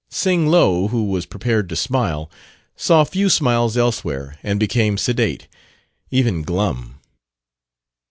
[0.09, 2.27] Sing Lo, who was prepared to smile,
[2.75, 5.47] saw few smiles elsewhere, and became sedate,
[6.09, 6.95] even glum.